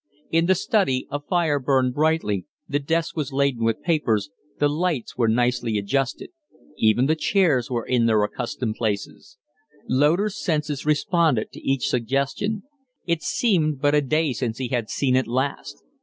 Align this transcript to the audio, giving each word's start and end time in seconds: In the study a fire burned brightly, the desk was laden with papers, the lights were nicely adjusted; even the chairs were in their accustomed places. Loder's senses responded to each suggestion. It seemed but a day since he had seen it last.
In 0.31 0.47
the 0.47 0.55
study 0.55 1.05
a 1.11 1.19
fire 1.19 1.59
burned 1.59 1.93
brightly, 1.93 2.47
the 2.67 2.79
desk 2.79 3.15
was 3.15 3.31
laden 3.31 3.63
with 3.63 3.83
papers, 3.83 4.31
the 4.57 4.67
lights 4.67 5.15
were 5.15 5.27
nicely 5.27 5.77
adjusted; 5.77 6.31
even 6.75 7.05
the 7.05 7.15
chairs 7.15 7.69
were 7.69 7.85
in 7.85 8.07
their 8.07 8.23
accustomed 8.23 8.73
places. 8.77 9.37
Loder's 9.87 10.43
senses 10.43 10.87
responded 10.87 11.51
to 11.51 11.59
each 11.61 11.85
suggestion. 11.87 12.63
It 13.05 13.21
seemed 13.21 13.79
but 13.79 13.93
a 13.93 14.01
day 14.01 14.33
since 14.33 14.57
he 14.57 14.69
had 14.69 14.89
seen 14.89 15.15
it 15.15 15.27
last. 15.27 15.83